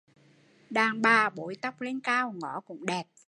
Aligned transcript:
Đàn 0.69 1.01
bà 1.01 1.29
bối 1.29 1.55
tóc 1.61 1.81
lên 1.81 1.99
cao 1.99 2.31
ngó 2.41 2.59
cũng 2.61 2.85
đẹp 2.85 3.03